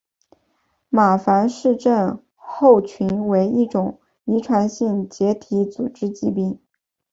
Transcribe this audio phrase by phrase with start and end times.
[0.89, 6.59] 马凡氏症候群为一种遗传性结缔组织疾病。